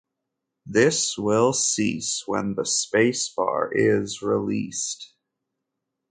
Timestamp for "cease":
1.53-2.23